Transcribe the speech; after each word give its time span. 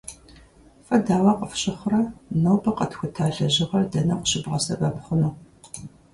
Фэ 0.85 0.95
дауэ 1.05 1.31
къыфщыхъурэ, 1.39 2.01
нобэ 2.41 2.71
къэтхута 2.77 3.25
лэжьыгъэр 3.35 3.83
дэнэ 3.91 4.13
къыщыбгъэсэбэп 4.19 4.95
хъуну? 5.05 5.33